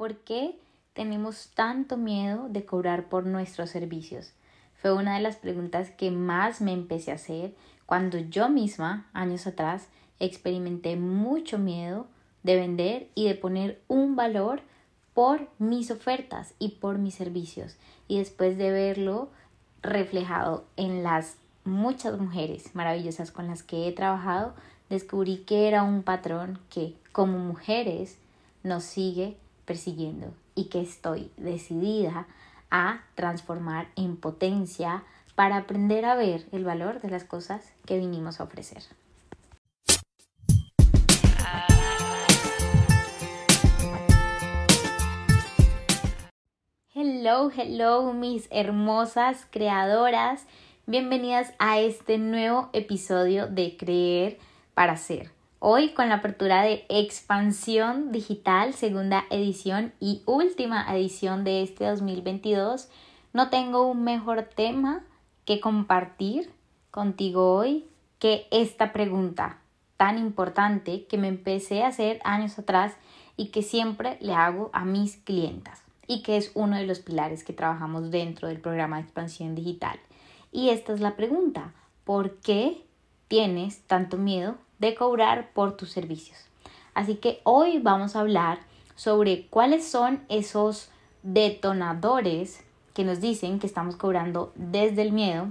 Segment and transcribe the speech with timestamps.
[0.00, 0.58] ¿Por qué
[0.94, 4.32] tenemos tanto miedo de cobrar por nuestros servicios?
[4.72, 9.46] Fue una de las preguntas que más me empecé a hacer cuando yo misma, años
[9.46, 9.88] atrás,
[10.18, 12.06] experimenté mucho miedo
[12.44, 14.62] de vender y de poner un valor
[15.12, 17.76] por mis ofertas y por mis servicios.
[18.08, 19.28] Y después de verlo
[19.82, 24.54] reflejado en las muchas mujeres maravillosas con las que he trabajado,
[24.88, 28.16] descubrí que era un patrón que como mujeres
[28.62, 29.36] nos sigue
[29.70, 32.26] persiguiendo y que estoy decidida
[32.72, 35.04] a transformar en potencia
[35.36, 38.82] para aprender a ver el valor de las cosas que vinimos a ofrecer.
[46.92, 50.46] Hello, hello, mis hermosas creadoras.
[50.86, 54.40] Bienvenidas a este nuevo episodio de Creer
[54.74, 55.30] para Ser.
[55.62, 62.88] Hoy con la apertura de Expansión Digital, segunda edición y última edición de este 2022,
[63.34, 65.04] no tengo un mejor tema
[65.44, 66.50] que compartir
[66.90, 67.84] contigo hoy
[68.18, 69.58] que esta pregunta
[69.98, 72.94] tan importante que me empecé a hacer años atrás
[73.36, 77.44] y que siempre le hago a mis clientas y que es uno de los pilares
[77.44, 80.00] que trabajamos dentro del programa de expansión digital.
[80.52, 81.74] Y esta es la pregunta,
[82.04, 82.82] ¿por qué
[83.28, 86.38] tienes tanto miedo de cobrar por tus servicios.
[86.94, 88.58] Así que hoy vamos a hablar
[88.96, 90.90] sobre cuáles son esos
[91.22, 92.64] detonadores
[92.94, 95.48] que nos dicen que estamos cobrando desde el miedo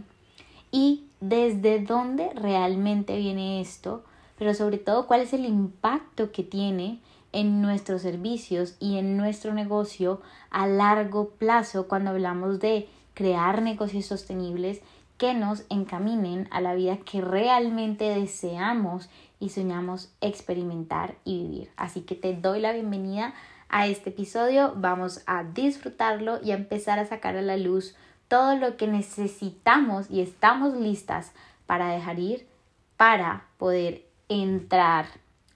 [0.71, 4.03] y desde dónde realmente viene esto,
[4.37, 6.99] pero sobre todo cuál es el impacto que tiene
[7.31, 14.05] en nuestros servicios y en nuestro negocio a largo plazo cuando hablamos de crear negocios
[14.05, 14.81] sostenibles
[15.19, 21.71] que nos encaminen a la vida que realmente deseamos y soñamos experimentar y vivir.
[21.75, 23.33] Así que te doy la bienvenida
[23.67, 27.95] a este episodio, vamos a disfrutarlo y a empezar a sacar a la luz
[28.29, 31.33] todo lo que necesitamos y estamos listas
[31.67, 32.47] para dejar ir
[32.95, 35.05] para poder entrar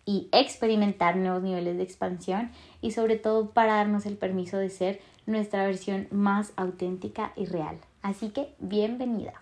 [0.06, 5.02] y experimentar nuevos niveles de expansión y sobre todo para darnos el permiso de ser
[5.26, 7.78] nuestra versión más auténtica y real.
[8.02, 9.34] Así que bienvenida.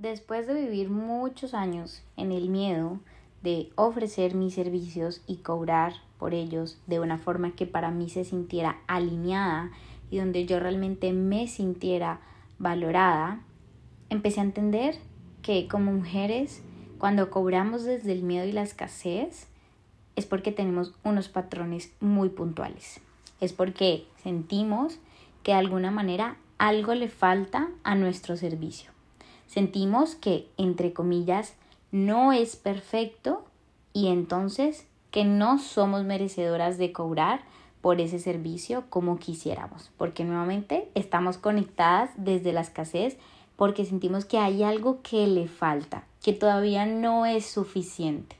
[0.00, 3.00] Después de vivir muchos años en el miedo
[3.42, 8.22] de ofrecer mis servicios y cobrar por ellos de una forma que para mí se
[8.22, 9.72] sintiera alineada
[10.08, 12.20] y donde yo realmente me sintiera
[12.60, 13.40] valorada,
[14.08, 14.96] empecé a entender
[15.42, 16.62] que como mujeres,
[16.98, 19.48] cuando cobramos desde el miedo y la escasez,
[20.14, 23.00] es porque tenemos unos patrones muy puntuales.
[23.40, 25.00] Es porque sentimos
[25.42, 28.92] que de alguna manera algo le falta a nuestro servicio
[29.48, 31.54] sentimos que, entre comillas,
[31.90, 33.44] no es perfecto
[33.92, 37.40] y entonces que no somos merecedoras de cobrar
[37.80, 43.16] por ese servicio como quisiéramos, porque nuevamente estamos conectadas desde la escasez
[43.56, 48.36] porque sentimos que hay algo que le falta, que todavía no es suficiente.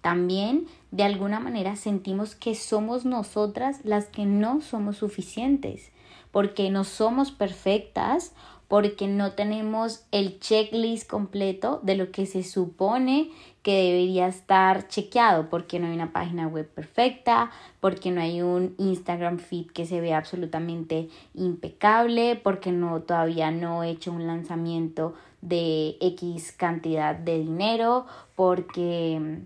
[0.00, 5.90] También de alguna manera sentimos que somos nosotras las que no somos suficientes,
[6.32, 8.32] porque no somos perfectas
[8.68, 13.30] porque no tenemos el checklist completo de lo que se supone
[13.62, 17.50] que debería estar chequeado, porque no hay una página web perfecta,
[17.80, 23.82] porque no hay un Instagram feed que se vea absolutamente impecable, porque no todavía no
[23.82, 28.06] he hecho un lanzamiento de X cantidad de dinero,
[28.36, 29.40] porque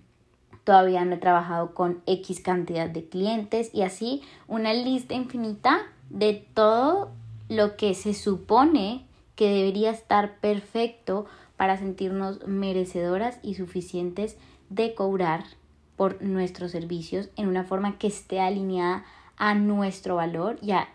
[0.65, 5.81] todavía no he trabajado con X cantidad de clientes y así una lista infinita
[6.11, 7.11] de todo
[7.49, 9.07] lo que se supone
[9.41, 11.25] que debería estar perfecto
[11.57, 14.37] para sentirnos merecedoras y suficientes
[14.69, 15.45] de cobrar
[15.97, 19.03] por nuestros servicios en una forma que esté alineada
[19.39, 20.91] a nuestro valor y a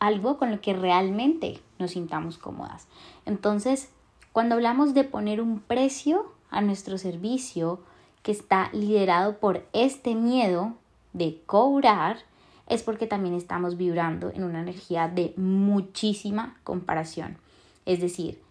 [0.00, 2.88] algo con lo que realmente nos sintamos cómodas.
[3.24, 3.88] Entonces,
[4.32, 7.80] cuando hablamos de poner un precio a nuestro servicio
[8.22, 10.74] que está liderado por este miedo
[11.14, 12.18] de cobrar,
[12.66, 17.38] es porque también estamos vibrando en una energía de muchísima comparación.
[17.86, 18.42] Es decir,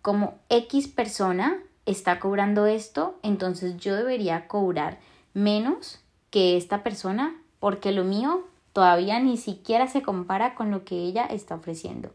[0.00, 4.98] como X persona está cobrando esto, entonces yo debería cobrar
[5.34, 6.00] menos
[6.30, 11.26] que esta persona porque lo mío todavía ni siquiera se compara con lo que ella
[11.26, 12.10] está ofreciendo.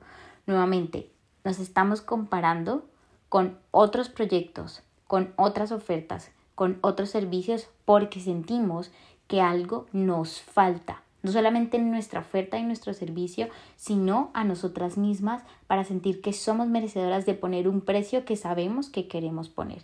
[0.46, 1.12] Nuevamente,
[1.44, 2.86] nos estamos comparando
[3.30, 8.92] con otros proyectos, con otras ofertas, con otros servicios porque sentimos
[9.28, 14.98] que algo nos falta no solamente en nuestra oferta y nuestro servicio, sino a nosotras
[14.98, 19.84] mismas para sentir que somos merecedoras de poner un precio que sabemos que queremos poner.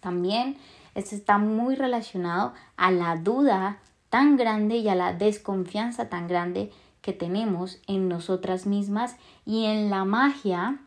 [0.00, 0.56] También
[0.94, 3.78] esto está muy relacionado a la duda
[4.08, 6.70] tan grande y a la desconfianza tan grande
[7.02, 10.78] que tenemos en nosotras mismas y en la magia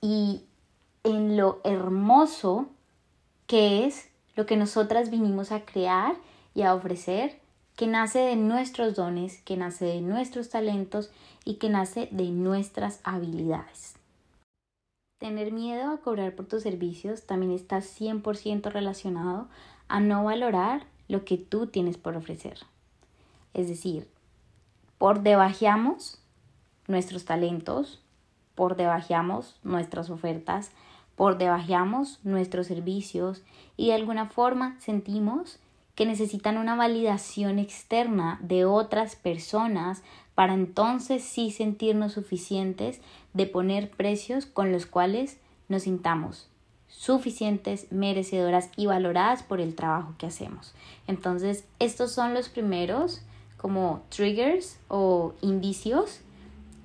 [0.00, 0.44] y
[1.04, 2.68] en lo hermoso
[3.46, 6.14] que es lo que nosotras vinimos a crear
[6.54, 7.39] y a ofrecer,
[7.80, 11.10] que nace de nuestros dones, que nace de nuestros talentos
[11.46, 13.94] y que nace de nuestras habilidades.
[15.18, 19.48] Tener miedo a cobrar por tus servicios también está 100% relacionado
[19.88, 22.58] a no valorar lo que tú tienes por ofrecer.
[23.54, 24.10] Es decir,
[24.98, 26.20] por debajeamos
[26.86, 28.02] nuestros talentos,
[28.54, 30.70] por debajeamos nuestras ofertas,
[31.16, 33.42] por debajeamos nuestros servicios
[33.78, 35.58] y de alguna forma sentimos
[36.00, 40.02] que necesitan una validación externa de otras personas
[40.34, 43.02] para entonces sí sentirnos suficientes
[43.34, 45.36] de poner precios con los cuales
[45.68, 46.48] nos sintamos
[46.88, 50.72] suficientes, merecedoras y valoradas por el trabajo que hacemos.
[51.06, 53.20] Entonces, estos son los primeros
[53.58, 56.22] como triggers o indicios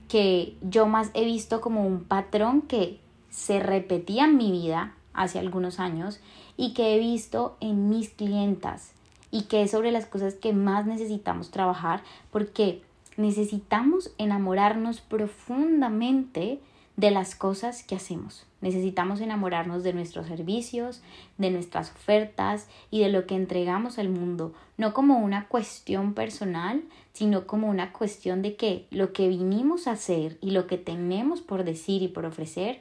[0.09, 5.39] que yo más he visto como un patrón que se repetía en mi vida hace
[5.39, 6.19] algunos años
[6.57, 8.91] y que he visto en mis clientas
[9.35, 12.01] y que es sobre las cosas que más necesitamos trabajar
[12.31, 12.81] porque
[13.17, 16.61] necesitamos enamorarnos profundamente
[16.95, 18.45] de las cosas que hacemos.
[18.61, 21.01] Necesitamos enamorarnos de nuestros servicios,
[21.37, 26.81] de nuestras ofertas y de lo que entregamos al mundo, no como una cuestión personal,
[27.11, 31.41] sino como una cuestión de que lo que vinimos a hacer y lo que tenemos
[31.41, 32.79] por decir y por ofrecer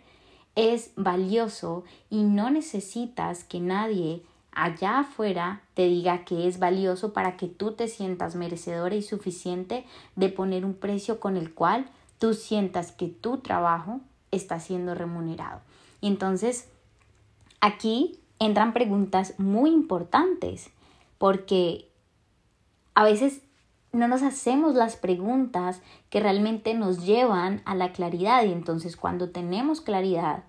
[0.54, 4.22] es valioso y no necesitas que nadie
[4.54, 9.84] allá afuera te diga que es valioso para que tú te sientas merecedora y suficiente
[10.16, 11.86] de poner un precio con el cual
[12.18, 15.60] tú sientas que tu trabajo está siendo remunerado.
[16.00, 16.68] Y entonces,
[17.60, 20.70] aquí entran preguntas muy importantes
[21.18, 21.90] porque
[22.94, 23.42] a veces
[23.92, 25.80] no nos hacemos las preguntas
[26.10, 30.44] que realmente nos llevan a la claridad y entonces cuando tenemos claridad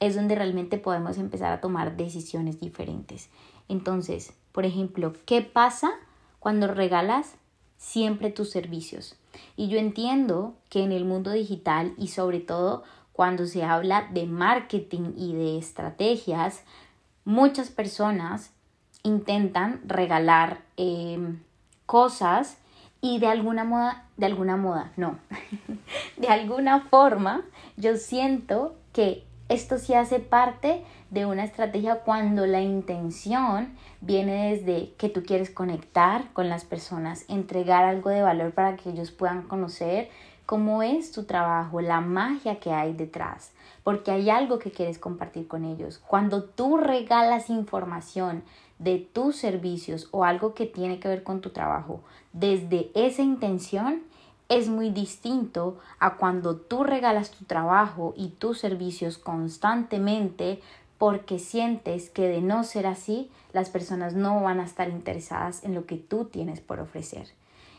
[0.00, 3.28] es donde realmente podemos empezar a tomar decisiones diferentes.
[3.68, 5.90] Entonces, por ejemplo, ¿qué pasa
[6.38, 7.34] cuando regalas
[7.76, 9.16] siempre tus servicios?
[9.56, 14.26] Y yo entiendo que en el mundo digital y sobre todo cuando se habla de
[14.26, 16.62] marketing y de estrategias,
[17.24, 18.52] muchas personas
[19.02, 21.42] intentan regalar em,
[21.86, 22.58] cosas
[23.00, 25.18] y de alguna moda, de alguna moda, no,
[26.16, 27.42] de alguna forma
[27.76, 34.92] yo siento que esto sí hace parte de una estrategia cuando la intención viene desde
[34.94, 39.42] que tú quieres conectar con las personas, entregar algo de valor para que ellos puedan
[39.42, 40.10] conocer
[40.44, 43.52] cómo es tu trabajo, la magia que hay detrás,
[43.84, 45.98] porque hay algo que quieres compartir con ellos.
[45.98, 48.42] Cuando tú regalas información
[48.78, 52.00] de tus servicios o algo que tiene que ver con tu trabajo
[52.32, 54.02] desde esa intención,
[54.48, 60.60] es muy distinto a cuando tú regalas tu trabajo y tus servicios constantemente
[60.96, 65.74] porque sientes que de no ser así, las personas no van a estar interesadas en
[65.74, 67.28] lo que tú tienes por ofrecer.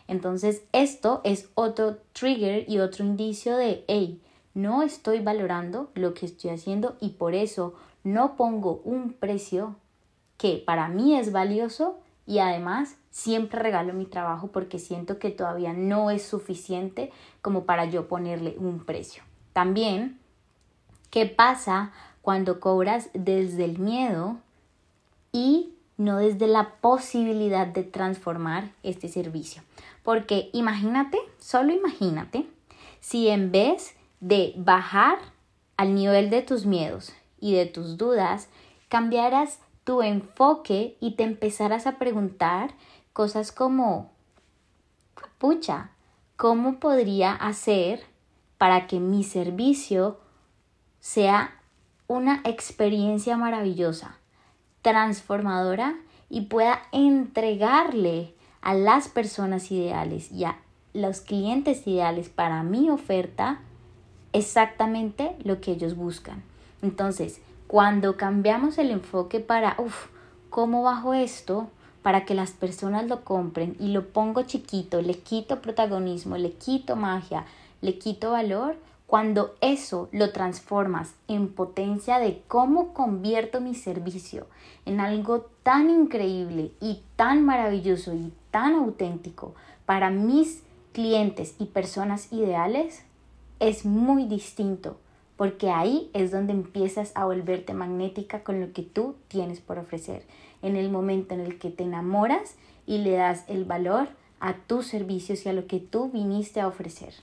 [0.07, 4.21] Entonces, esto es otro trigger y otro indicio de, hey,
[4.53, 9.75] no estoy valorando lo que estoy haciendo y por eso no pongo un precio
[10.37, 11.99] que para mí es valioso
[12.29, 17.11] y además siempre regalo mi trabajo porque siento que todavía no es suficiente
[17.41, 19.23] como para yo ponerle un precio.
[19.51, 20.19] También,
[21.09, 24.37] ¿qué pasa cuando cobras desde el miedo
[25.31, 29.63] y no desde la posibilidad de transformar este servicio?
[30.03, 32.45] Porque imagínate, solo imagínate,
[32.99, 35.17] si en vez de bajar
[35.77, 38.49] al nivel de tus miedos y de tus dudas,
[38.87, 42.75] cambiaras tu enfoque y te empezaras a preguntar
[43.11, 44.11] cosas como,
[45.39, 45.89] pucha,
[46.35, 48.03] ¿cómo podría hacer
[48.59, 50.19] para que mi servicio
[50.99, 51.55] sea
[52.05, 54.19] una experiencia maravillosa,
[54.83, 55.95] transformadora
[56.29, 60.59] y pueda entregarle a las personas ideales y a
[60.93, 63.59] los clientes ideales para mi oferta
[64.33, 66.43] exactamente lo que ellos buscan.
[66.83, 70.07] Entonces, cuando cambiamos el enfoque para, uff,
[70.49, 71.69] ¿cómo bajo esto?
[72.01, 76.95] para que las personas lo compren y lo pongo chiquito, le quito protagonismo, le quito
[76.95, 77.45] magia,
[77.81, 84.47] le quito valor, cuando eso lo transformas en potencia de cómo convierto mi servicio
[84.85, 89.53] en algo tan increíble y tan maravilloso y tan auténtico
[89.85, 93.03] para mis clientes y personas ideales,
[93.59, 94.97] es muy distinto,
[95.39, 100.25] porque ahí es donde empiezas a volverte magnética con lo que tú tienes por ofrecer
[100.61, 104.09] en el momento en el que te enamoras y le das el valor
[104.41, 107.13] a tus servicios y a lo que tú viniste a ofrecer.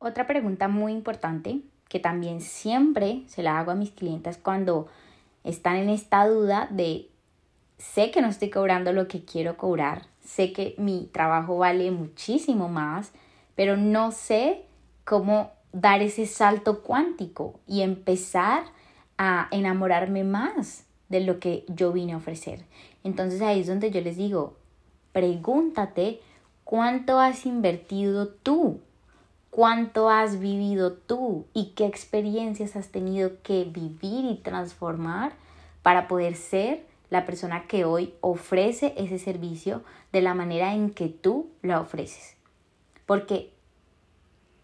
[0.00, 4.88] Otra pregunta muy importante que también siempre se la hago a mis clientes cuando
[5.44, 7.06] están en esta duda de
[7.78, 12.68] sé que no estoy cobrando lo que quiero cobrar, sé que mi trabajo vale muchísimo
[12.68, 13.12] más,
[13.54, 14.64] pero no sé
[15.04, 18.64] cómo dar ese salto cuántico y empezar
[19.18, 22.64] a enamorarme más de lo que yo vine a ofrecer.
[23.04, 24.56] Entonces ahí es donde yo les digo,
[25.12, 26.20] pregúntate
[26.64, 28.80] cuánto has invertido tú,
[29.50, 35.32] cuánto has vivido tú y qué experiencias has tenido que vivir y transformar
[35.82, 41.08] para poder ser la persona que hoy ofrece ese servicio de la manera en que
[41.08, 42.36] tú lo ofreces.
[43.04, 43.52] Porque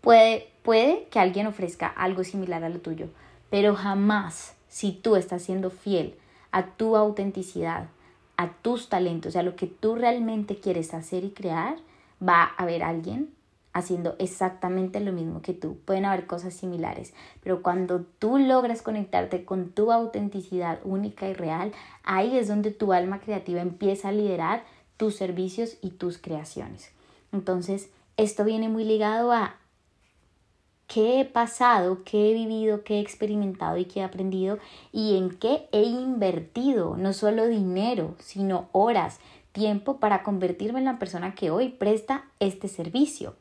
[0.01, 3.07] puede, puede que alguien ofrezca algo similar a lo tuyo,
[3.51, 6.17] pero jamás si tú estás siendo fiel
[6.51, 7.87] a tu autenticidad,
[8.37, 11.77] a tus talentos, a lo que tú realmente quieres hacer y crear,
[12.21, 13.31] va a haber alguien
[13.75, 15.79] haciendo exactamente lo mismo que tú.
[15.85, 21.71] Pueden haber cosas similares, pero cuando tú logras conectarte con tu autenticidad única y real,
[22.03, 24.65] ahí es donde tu alma creativa empieza a liderar
[24.97, 26.91] tus servicios y tus creaciones.
[27.31, 29.61] Entonces, esto viene muy ligado a
[30.87, 34.59] qué he pasado, qué he vivido, qué he experimentado y qué he aprendido
[34.93, 39.19] y en qué he invertido, no solo dinero, sino horas,
[39.53, 43.35] tiempo para convertirme en la persona que hoy presta este servicio.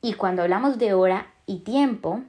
[0.00, 2.22] Y cuando hablamos de hora y tiempo,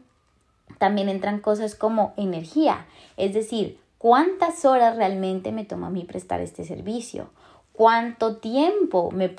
[0.77, 2.85] también entran cosas como energía,
[3.17, 7.29] es decir, cuántas horas realmente me toma a mí prestar este servicio,
[7.73, 9.33] cuánto tiempo me,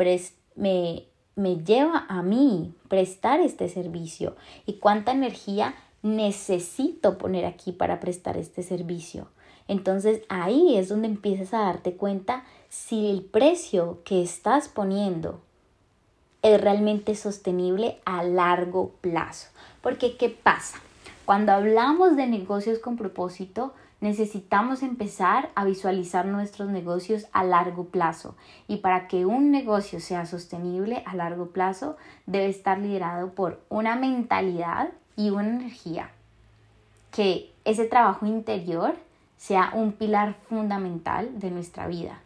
[0.56, 1.04] me,
[1.36, 8.36] me lleva a mí prestar este servicio y cuánta energía necesito poner aquí para prestar
[8.36, 9.28] este servicio.
[9.68, 15.40] Entonces ahí es donde empiezas a darte cuenta si el precio que estás poniendo
[16.42, 19.48] es realmente sostenible a largo plazo.
[19.82, 20.78] Porque ¿qué pasa?
[21.24, 28.34] Cuando hablamos de negocios con propósito, necesitamos empezar a visualizar nuestros negocios a largo plazo.
[28.66, 33.96] Y para que un negocio sea sostenible a largo plazo, debe estar liderado por una
[33.96, 36.10] mentalidad y una energía.
[37.10, 38.94] Que ese trabajo interior
[39.36, 42.20] sea un pilar fundamental de nuestra vida.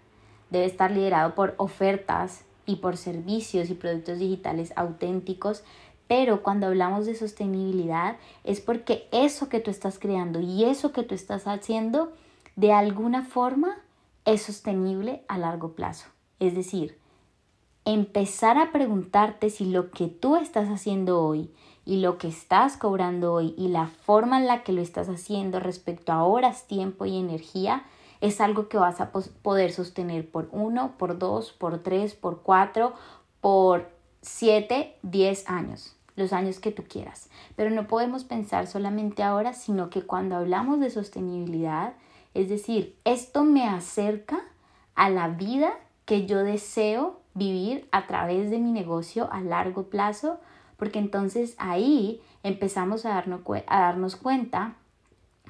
[0.51, 5.65] Debe estar liderado por ofertas y por servicios y productos digitales auténticos
[6.07, 11.03] pero cuando hablamos de sostenibilidad es porque eso que tú estás creando y eso que
[11.03, 12.13] tú estás haciendo
[12.57, 13.77] de alguna forma
[14.25, 16.07] es sostenible a largo plazo.
[16.41, 16.99] Es decir,
[17.85, 21.51] empezar a preguntarte si lo que tú estás haciendo hoy
[21.85, 25.61] y lo que estás cobrando hoy y la forma en la que lo estás haciendo
[25.61, 27.85] respecto a horas, tiempo y energía
[28.21, 32.95] es algo que vas a poder sostener por uno, por dos, por tres, por cuatro,
[33.43, 33.91] por
[34.25, 37.29] siete, diez años los años que tú quieras.
[37.57, 41.95] Pero no podemos pensar solamente ahora, sino que cuando hablamos de sostenibilidad,
[42.35, 44.41] es decir, esto me acerca
[44.95, 45.73] a la vida
[46.05, 50.39] que yo deseo vivir a través de mi negocio a largo plazo,
[50.77, 54.75] porque entonces ahí empezamos a darnos, a darnos cuenta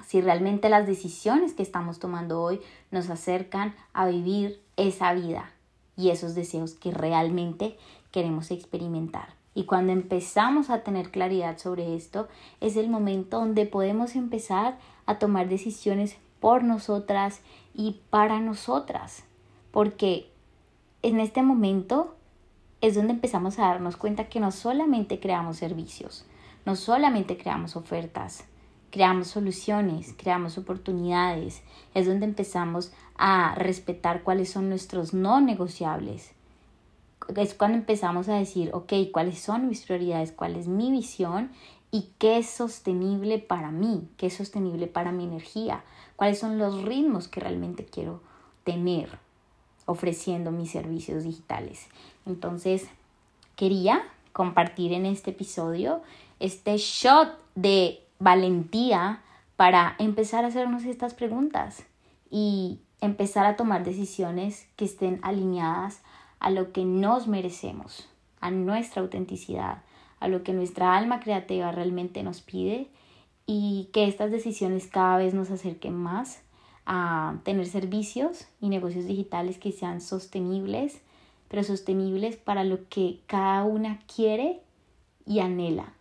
[0.07, 5.54] si realmente las decisiones que estamos tomando hoy nos acercan a vivir esa vida
[5.97, 7.77] y esos deseos que realmente
[8.11, 9.35] queremos experimentar.
[9.55, 12.29] Y cuando empezamos a tener claridad sobre esto,
[12.61, 17.41] es el momento donde podemos empezar a tomar decisiones por nosotras
[17.73, 19.25] y para nosotras.
[19.71, 20.29] Porque
[21.03, 22.17] en este momento
[22.81, 26.27] es donde empezamos a darnos cuenta que no solamente creamos servicios,
[26.67, 28.45] no solamente creamos ofertas,
[28.95, 31.63] creamos soluciones, creamos oportunidades,
[31.95, 36.31] es donde empezamos a respetar cuáles son nuestros no negociables,
[37.35, 40.31] es cuando empezamos a decir, ok, ¿cuáles son mis prioridades?
[40.31, 41.51] ¿Cuál es mi visión?
[41.91, 44.07] ¿Y qué es sostenible para mí?
[44.17, 45.83] ¿Qué es sostenible para mi energía?
[46.15, 48.21] ¿Cuáles son los ritmos que realmente quiero
[48.63, 49.19] tener
[49.87, 51.89] ofreciendo mis servicios digitales?
[52.27, 52.87] Entonces,
[53.57, 56.01] quería compartir en este episodio
[56.39, 59.21] este shot de valentía
[59.57, 61.85] para empezar a hacernos estas preguntas
[62.31, 66.03] y empezar a tomar decisiones que estén alineadas
[66.39, 68.09] a lo que nos merecemos,
[68.41, 69.83] a nuestra autenticidad,
[70.21, 72.89] a lo que nuestra alma creativa realmente nos pide
[73.47, 76.43] y que estas decisiones cada vez nos acerquen más
[76.87, 81.01] a tener servicios y negocios digitales que sean sostenibles,
[81.49, 84.61] pero sostenibles para lo que cada una quiere
[85.27, 85.93] y anhela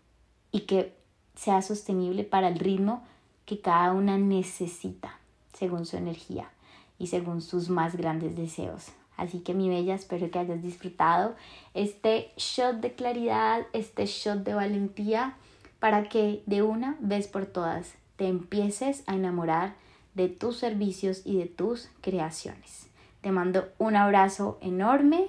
[0.51, 0.93] y que
[1.35, 3.03] sea sostenible para el ritmo
[3.45, 5.19] que cada una necesita
[5.53, 6.49] según su energía
[6.97, 8.91] y según sus más grandes deseos.
[9.17, 11.35] Así que mi bella, espero que hayas disfrutado
[11.73, 15.35] este shot de claridad, este shot de valentía,
[15.79, 19.75] para que de una vez por todas te empieces a enamorar
[20.13, 22.87] de tus servicios y de tus creaciones.
[23.21, 25.27] Te mando un abrazo enorme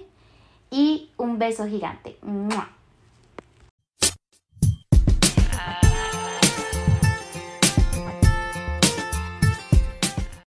[0.70, 2.16] y un beso gigante.